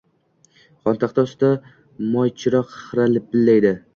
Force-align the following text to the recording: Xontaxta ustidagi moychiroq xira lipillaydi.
Xontaxta 0.87 1.25
ustidagi 1.27 2.07
moychiroq 2.15 2.73
xira 2.87 3.05
lipillaydi. 3.15 3.75